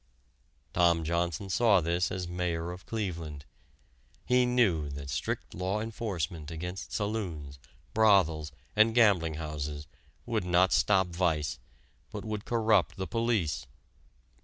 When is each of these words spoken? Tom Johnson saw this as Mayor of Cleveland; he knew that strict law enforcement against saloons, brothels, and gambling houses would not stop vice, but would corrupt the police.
Tom 0.73 1.03
Johnson 1.03 1.47
saw 1.47 1.79
this 1.79 2.09
as 2.09 2.27
Mayor 2.27 2.71
of 2.71 2.87
Cleveland; 2.87 3.45
he 4.25 4.47
knew 4.47 4.89
that 4.89 5.11
strict 5.11 5.53
law 5.53 5.79
enforcement 5.79 6.49
against 6.49 6.91
saloons, 6.91 7.59
brothels, 7.93 8.51
and 8.75 8.95
gambling 8.95 9.35
houses 9.35 9.85
would 10.25 10.43
not 10.43 10.73
stop 10.73 11.09
vice, 11.09 11.59
but 12.11 12.25
would 12.25 12.45
corrupt 12.45 12.95
the 12.95 13.05
police. 13.05 13.67